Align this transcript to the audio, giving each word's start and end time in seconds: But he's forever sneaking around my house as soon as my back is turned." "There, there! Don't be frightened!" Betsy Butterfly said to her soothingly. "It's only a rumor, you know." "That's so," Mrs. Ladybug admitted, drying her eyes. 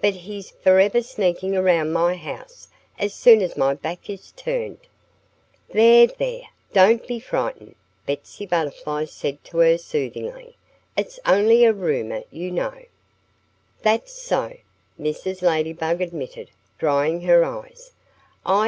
But 0.00 0.14
he's 0.16 0.50
forever 0.50 1.00
sneaking 1.00 1.56
around 1.56 1.92
my 1.92 2.16
house 2.16 2.66
as 2.98 3.14
soon 3.14 3.40
as 3.40 3.56
my 3.56 3.72
back 3.72 4.10
is 4.10 4.32
turned." 4.32 4.80
"There, 5.68 6.08
there! 6.08 6.40
Don't 6.72 7.06
be 7.06 7.20
frightened!" 7.20 7.76
Betsy 8.04 8.46
Butterfly 8.46 9.04
said 9.04 9.44
to 9.44 9.58
her 9.58 9.78
soothingly. 9.78 10.56
"It's 10.96 11.20
only 11.24 11.62
a 11.64 11.72
rumor, 11.72 12.24
you 12.32 12.50
know." 12.50 12.82
"That's 13.82 14.12
so," 14.12 14.56
Mrs. 15.00 15.40
Ladybug 15.40 16.00
admitted, 16.00 16.50
drying 16.76 17.20
her 17.20 17.44
eyes. 17.44 17.92